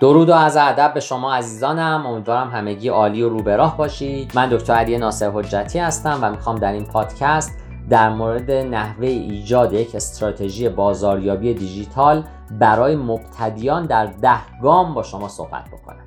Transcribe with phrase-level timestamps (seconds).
[0.00, 2.06] درود و از ادب به شما عزیزانم.
[2.06, 4.32] امیدوارم همگی عالی و روبراه باشید.
[4.34, 7.58] من دکتر علی ناصر حجتی هستم و می‌خوام در این پادکست
[7.90, 15.28] در مورد نحوه ایجاد یک استراتژی بازاریابی دیجیتال برای مبتدیان در ده گام با شما
[15.28, 15.99] صحبت بکنم.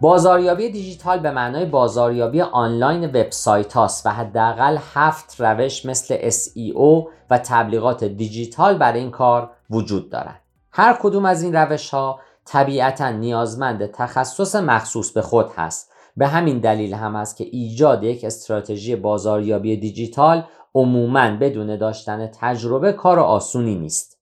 [0.00, 7.38] بازاریابی دیجیتال به معنای بازاریابی آنلاین وبسایت هاست و حداقل هفت روش مثل SEO و
[7.38, 10.40] تبلیغات دیجیتال برای این کار وجود دارند.
[10.72, 16.58] هر کدوم از این روش ها طبیعتا نیازمند تخصص مخصوص به خود هست به همین
[16.58, 20.44] دلیل هم است که ایجاد یک استراتژی بازاریابی دیجیتال
[20.74, 24.17] عموما بدون داشتن تجربه کار آسونی نیست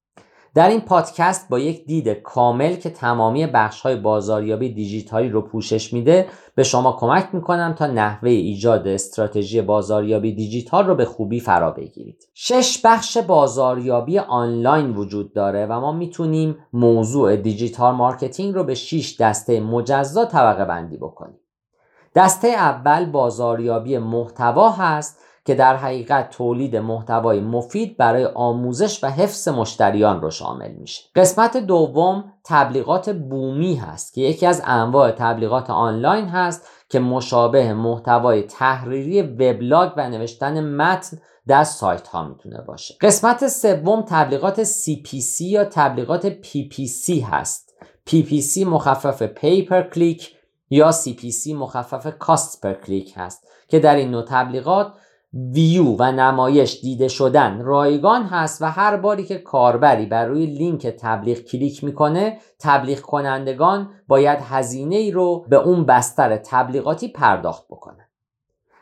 [0.56, 5.92] در این پادکست با یک دید کامل که تمامی بخش های بازاریابی دیجیتالی رو پوشش
[5.92, 11.70] میده به شما کمک می‌کنم تا نحوه ایجاد استراتژی بازاریابی دیجیتال رو به خوبی فرا
[11.70, 12.28] بگیرید.
[12.34, 19.20] شش بخش بازاریابی آنلاین وجود داره و ما می‌تونیم موضوع digital marketing رو به 6
[19.20, 21.40] دسته مجزا طبقه بندی بکنیم.
[22.14, 29.48] دسته اول بازاریابی محتوا هست که در حقیقت تولید محتوای مفید برای آموزش و حفظ
[29.48, 31.02] مشتریان رو شامل میشه.
[31.14, 38.42] قسمت دوم تبلیغات بومی هست که یکی از انواع تبلیغات آنلاین هست که مشابه محتوای
[38.42, 42.94] تحریری وبلاگ و نوشتن متن در سایت ها می‌تونه باشه.
[43.00, 47.74] قسمت سوم تبلیغات CPC یا تبلیغات PPC هست.
[48.10, 50.36] PPC مخفف pay per click
[50.70, 54.92] یا CPC مخفف cost per click هست که در این نوع تبلیغات
[55.34, 60.86] ویو و نمایش دیده شدن رایگان هست و هر باری که کاربری بر روی لینک
[60.86, 68.08] تبلیغ کلیک می‌کنه تبلیغ کنندگان باید هزینه ای رو به اون بستر تبلیغاتی پرداخت بکنه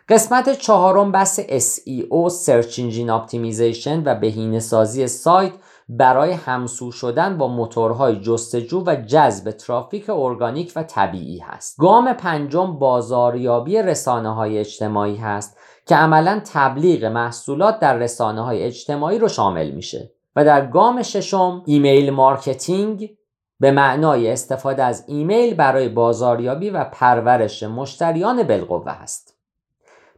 [0.09, 5.53] قسمت چهارم بحث SEO Search Engine Optimization و بهینه سازی سایت
[5.89, 11.77] برای همسو شدن با موتورهای جستجو و جذب ترافیک ارگانیک و طبیعی هست.
[11.81, 15.57] گام پنجم بازاریابی رسانه های اجتماعی هست.
[15.87, 21.63] که عملا تبلیغ محصولات در رسانه های اجتماعی رو شامل میشه و در گام ششم
[21.67, 23.11] email marketing
[23.61, 29.35] به معنای استفاده از ایمیل برای بازاریابی و پرورش مشتریان بالقوه هست.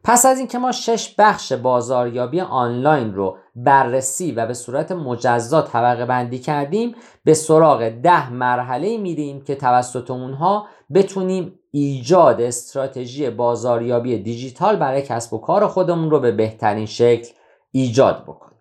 [0.04, 6.06] پس از اینکه ما شش بخش بازاریابی آنلاین رو بررسی و به صورت مجزا طبقه
[6.06, 6.94] بندی کردیم
[7.24, 15.34] به سراغ ده مرحله میریم که توسط اونها بتونیم ایجاد استراتژی بازاریابی دیجیتال برای کسب
[15.34, 17.28] و کار خودمون رو به بهترین شکل
[17.72, 18.58] ایجاد بکنیم.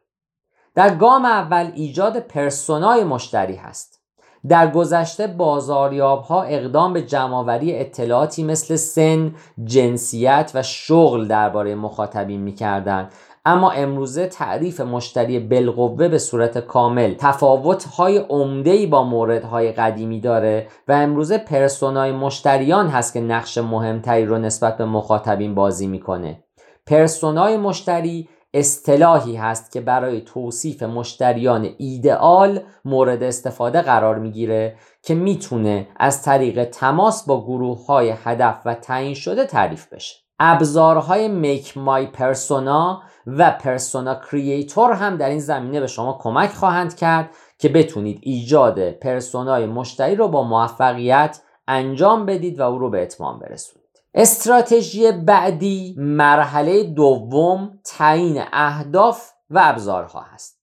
[0.75, 4.01] در گام اول ایجاد پرسونای مشتری هست.
[4.49, 12.41] در گذشته بازاریاب ها اقدام به جمعآوری اطلاعاتی مثل سن، جنسیت و شغل درباره مخاطبین
[12.41, 13.11] می‌کردند.
[13.47, 20.91] اما امروزه تعریف مشتری بالقوه به صورت کامل تفاوت‌های عمده‌ای با موردهای قدیمی داره و
[20.91, 26.43] امروزه پرسونای مشتریان هست که نقش مهمتری رو نسبت به مخاطبین بازی می‌کنه.
[26.87, 35.87] پرسونای مشتری اصطلاحی هست که برای توصیف مشتریان ایدئال مورد استفاده قرار می‌گیره که می‌تونه
[35.97, 40.24] از طریق تماس با گروه های هدف و تعیین شده تعریف بشه.
[40.39, 46.95] ابزارهای میک مای پرسونا و پرسونا کریئتور هم در این زمینه به شما کمک خواهند
[46.95, 53.01] کرد که بتونید ایجاد پرسونای مشتری رو با موفقیت انجام بدید و او رو به
[53.01, 53.85] اتمام برسونید.
[54.13, 60.59] استراتژی بعدی مرحله دوم تعیین اهداف و ابزارها هست.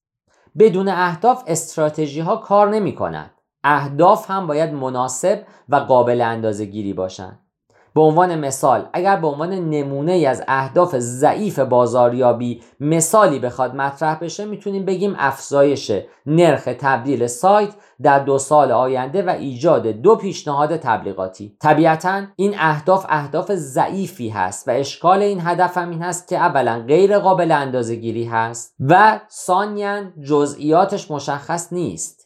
[0.59, 3.31] بدون اهداف استراتژی ها کار نمی کنند
[3.63, 7.42] اهداف هم باید مناسب و قابل اندازه گیری باشند.
[7.95, 14.19] به عنوان مثال اگر به عنوان نمونه ای از اهداف ضعیف بازاریابی مثالی بخواد مطرح
[14.19, 15.91] بشه می‌تونیم بگیم افزایش
[16.25, 17.69] نرخ تبدیل سایت
[18.01, 21.57] در دو سال آینده و ایجاد دو پیشنهاد تبلیغاتی.
[21.61, 26.83] طبیعتا این اهداف اهداف ضعیفی هست و اشکال این هدف هم این هست که اولا
[26.87, 32.22] غیر قابل اندازه گیری هست و ثانیا جزئیاتش مشخص نیست.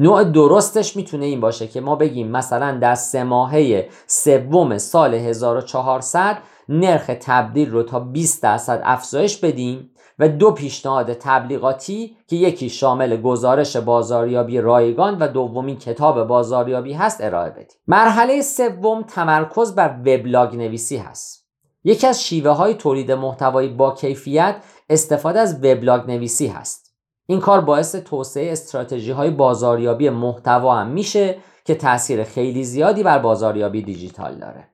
[0.00, 6.38] نوع درستش می‌تونه این باشه که ما بگیم مثلا در سه ماهه سوم سال 1400
[6.68, 13.16] نرخ تبدیل رو تا 20 درصد افزایش بدیم و دو پیشنهاد تبلیغاتی که یکی شامل
[13.16, 17.78] گزارش بازاریابی رایگان و دومین کتاب بازاریابی هست ارائه بدیم.
[17.86, 21.46] مرحله سوم تمرکز بر وبلاگ نویسی هست.
[21.84, 24.56] یکی از شیوه های تولید محتوایی با کیفیت
[24.90, 26.89] استفاده از وبلاگ نویسی هست.
[27.30, 33.18] این کار باعث توسعه استراتژی های بازاریابی محتوا هم میشه که تاثیر خیلی زیادی بر
[33.18, 34.68] بازاریابی دیجیتال داره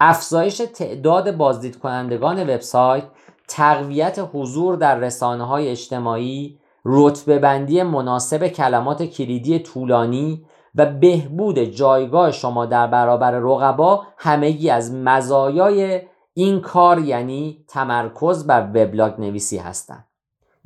[0.00, 3.04] افزایش تعداد بازدید کنندگان وبسایت
[3.48, 12.32] تقویت حضور در رسانه های اجتماعی رتبه بندی مناسب کلمات کلیدی طولانی و بهبود جایگاه
[12.32, 16.00] شما در برابر رقبا همگی از مزایای
[16.34, 20.13] این کار یعنی تمرکز بر وبلاگ نویسی هستند.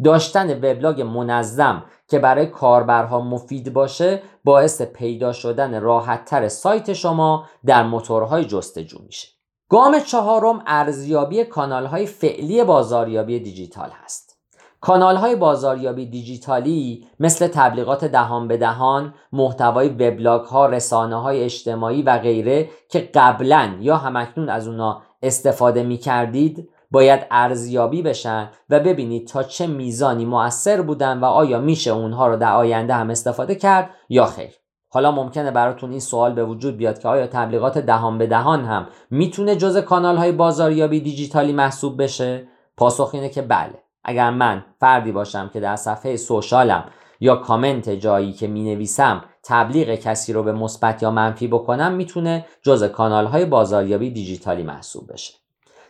[0.04, 7.82] داشتن وبلاگ منظم که برای کاربرها مفید باشه باعث پیدا شدن راحتتر سایت شما در
[7.82, 9.28] موتورهای جستجو میشه.
[9.68, 14.38] گام چهارم ارزیابی کانالهای فعلی بازاریابی دیجیتال هست.
[14.80, 22.02] کانال های بازاریابی دیجیتالی مثل تبلیغات دهان به دهان، محتوای وبلاگ ها، رسانه های اجتماعی
[22.02, 28.80] و غیره که قبلا یا همکنون از اونا استفاده می کردید باید ارزیابی بشن و
[28.80, 33.54] ببینید تا چه میزانی مؤثر بودن و آیا میشه اونها رو در آینده هم استفاده
[33.54, 34.50] کرد یا خیر.
[34.90, 38.86] حالا ممکنه براتون این سوال به وجود بیاد که آیا تبلیغات دهان به دهان هم
[39.10, 43.82] می‌تونه جز کانال های بازاریابی دیجیتالی محسوب بشه؟ پاسخ اینه که بله.
[44.04, 46.84] اگر من فردی باشم که در صفحه social م
[47.20, 52.46] یا کامنت جایی که می نویسم تبلیغ کسی رو به مثبت یا منفی بکنم می‌تونه
[52.62, 55.34] جز کانال های بازاریابی دیجیتالی محسوب بشه.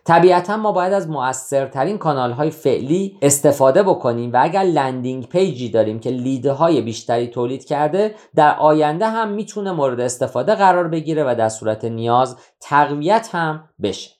[0.09, 5.69] طبیعتا ما باید از مؤثرترین کانال های فعلی استفاده بکنیم و اگر landing page ی
[5.69, 11.25] داریم که lead های بیشتری تولید کرده در آینده هم می‌تونه مورد استفاده قرار بگیره
[11.25, 14.11] و در صورت نیاز تقویت هم بشه.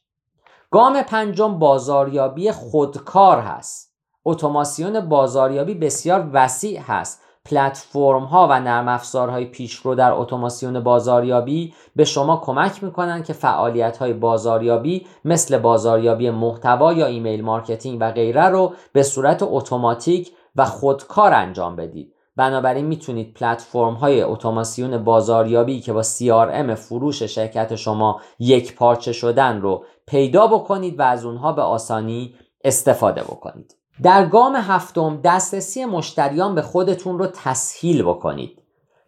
[0.71, 3.95] گام پنجم بازاریابی خودکار هست.
[4.25, 7.23] اتوماسیون بازاریابی بسیار وسیع هست.
[7.51, 13.97] پلتفرم ها و نرم افزارهای پیشرو در اتوماسیون بازاریابی به شما کمک می‌کنن که فعالیت
[13.97, 20.65] های بازاریابی مثل بازاریابی محتوا یا email marketing و غیره رو به صورت اتوماتیک و
[20.65, 22.15] خودکار انجام بدید.
[22.37, 29.61] بنابراین می‌تونید پلتفرم های اتوماسیون بازاریابی که با CRM فروش شرکت شما یک پارچه شدن
[29.61, 32.35] رو پیدا بکنید و از اونها به آسانی
[32.65, 33.78] استفاده بکنید.
[34.03, 38.63] در گام هفتم دسترسی مشتریان به خودتون رو تسهیل بکنید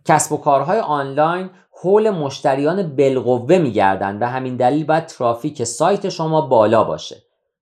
[0.04, 1.50] کسب و کارهای آنلاین
[1.82, 7.16] حول مشتریان بالقوه میگردند و همین دلیل باید ترافیک سایت شما بالا باشه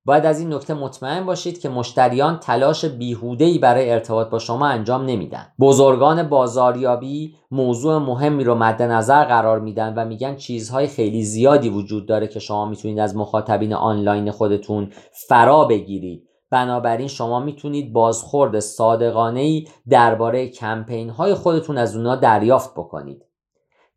[0.05, 5.05] باید از این نکته مطمئن باشید که مشتریان تلاش بیهوده‌ای برای ارتباط با شما انجام
[5.05, 5.47] نمیدن.
[5.61, 12.07] بزرگان بازاریابی موضوع مهمی رو مد نظر قرار میدن و میگن چیزهای خیلی زیادی وجود
[12.07, 14.93] داره که شما می‌تونید از مخاطبین آنلاین خودتون
[15.29, 16.28] فرا بگیرید.
[16.50, 23.25] بنابراین شما می‌تونید بازخورد صادقانه ای درباره کمپین های خودتون از اونا دریافت بکنید.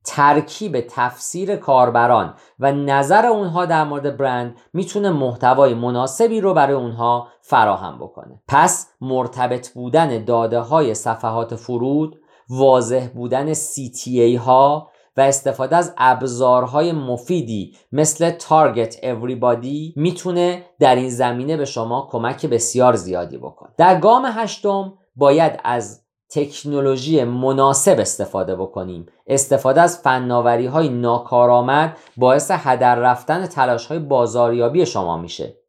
[0.06, 7.28] ترکیب تفسیر کاربران و نظر اونها در مورد برند می‌تونه محتوای مناسبی رو برای اونها
[7.42, 15.76] فراهم بکنه پس مرتبط بودن داده های صفحات فرود واضح بودن CTA ها و استفاده
[15.76, 23.38] از ابزارهای مفیدی مثل تارگت everybody می‌تونه در این زمینه به شما کمک بسیار زیادی
[23.38, 23.70] بکنه.
[23.78, 29.06] در گام هشتم باید از تکنولوژی مناسب استفاده بکنیم.
[29.28, 35.61] استفاده از فناوری های ناکارآمد باعث هدر رفتن تلاش های بازاریابی شما میشه.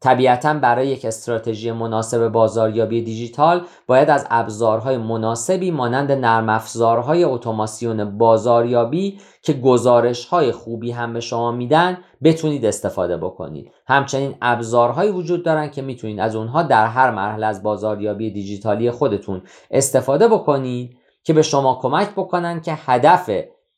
[0.00, 8.18] طبیعتا برای یک استراتژی مناسب بازاریابی دیجیتال باید از ابزارهای مناسبی مانند نرم افزارهای اتوماسیون
[8.18, 13.72] بازاریابی که گزارشهای خوبی هم به شما میدن بتونید استفاده بکنید.
[13.86, 19.42] همچنین ابزارهایی وجود دارن که می‌تونید از اونها در هر مرحله از بازاریابی دیجیتالی خودتون
[19.70, 23.30] استفاده بکنید که به شما کمک بکنن که هدف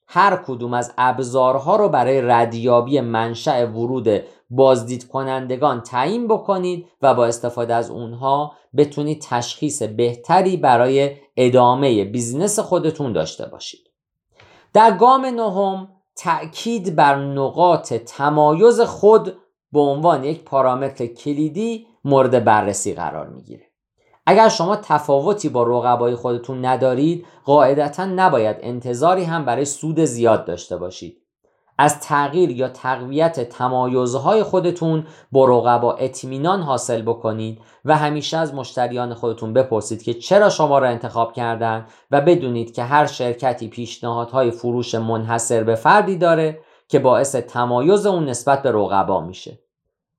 [0.07, 4.23] هر کدوم از ابزارها رو برای ردیابی منشأ ورود
[4.55, 12.59] بازدید کنندگان تعیین بکنید و با استفاده از اونها بتونید تشخیص بهتری برای ادامه business
[12.59, 13.81] خودتون داشته باشید.
[14.73, 19.37] در گام نهم تأکید بر نقاط تمایز خود
[19.73, 23.65] به عنوان یک پارامتر کلیدی مورد بررسی قرار می‌گیره.
[24.27, 30.77] اگر شما تفاوتی با رقبای خودتون ندارید قاعدتا نباید انتظاری هم برای سود زیاد داشته
[30.77, 31.22] باشید.
[31.79, 39.15] از تغییر یا تقویت تمایزهای خودتون با رقبا اطمینان حاصل بکنید و همیشه از مشتریان
[39.15, 44.95] خودتون بپرسید که چرا شما را انتخاب کردن و بدونید که هر شرکتی پیشنهادهای فروش
[44.95, 49.59] منحصر به فردی داره که باعث تمایز اون نسبت به رقبا میشه.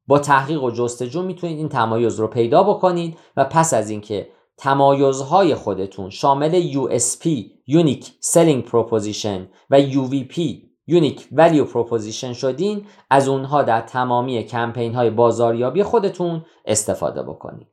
[0.08, 5.56] با تحقیق و جستجو می‌تونید این تمایز رو پیدا بکنید و پس از اینکه تمایزهای
[5.56, 7.28] خودتون شامل USP
[7.70, 10.42] Unique Selling Proposition و UVP
[10.90, 17.68] Unique Value Proposition شدین از اونها در تمامی کمپین های بازاریابی خودتون استفاده بکنید.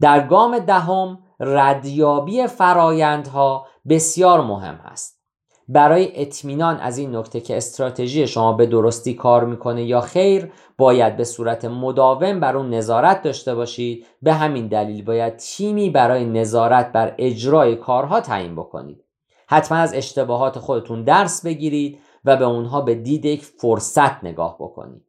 [0.00, 5.20] در گام دهم ردیابی فرایندها بسیار مهم است.
[5.68, 11.16] برای اطمینان از این نکته که استراتژی شما به درستی کار می‌کنه یا خیر باید
[11.16, 14.06] به صورت مداوم بر اون نظارت داشته باشید.
[14.22, 19.04] به همین دلیل باید تیمی برای نظارت بر اجرای کارها تعیین بکنید.
[19.46, 21.98] حتما از اشتباهات خودتون درس بگیرید.
[22.24, 25.04] و به اونها به دید یک فرصت نگاه بکنید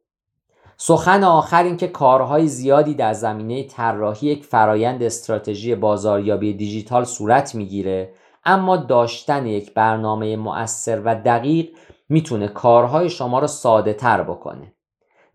[0.76, 7.54] سخن آخر این که کارهای زیادی در زمینه طراحی یک فرایند استراتژی بازاریابی دیجیتال صورت
[7.54, 8.12] می‌گیره
[8.44, 11.68] اما داشتن یک برنامه مؤثر و دقیق
[12.08, 14.72] می‌تونه کارهای شما رو ساده تر بکنه.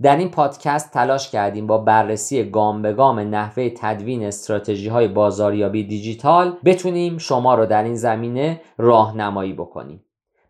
[0.01, 5.83] در این پادکست تلاش کردیم با بررسی گام به گام نحوه تدوین استراتژی های بازاریابی
[5.83, 10.03] دیجیتال بتونیم شما رو در این زمینه راهنمایی بکنیم.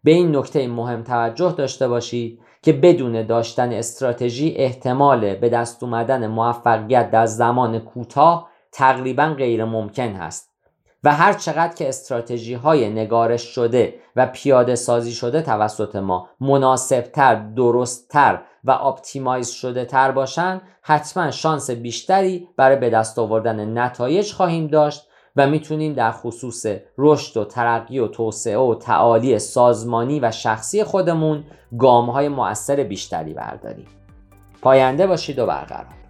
[0.08, 6.28] به این نکته مهم توجه داشته باشید که بدون داشتن استراتژی احتمال به دست اومدن
[6.28, 10.52] موفقیت در زمان کوتاه تقریبا غیر ممکن هست
[11.04, 17.36] و هر چقدر که استراتژی های نگارش شده و پیاده سازی شده توسط ما مناسبتر،
[17.36, 24.68] درستتر و optimize شده تر باشن حتما شانس بیشتری برای به دست آوردن نتایج خواهیم
[24.68, 26.66] داشت و می‌تونیم در خصوص
[26.98, 31.44] رشد و ترقی و توسعه و تعالی سازمانی و شخصی خودمون
[31.80, 33.88] گام های مؤثر بیشتری برداریم.
[34.62, 36.07] پاینده باشید و برقرار.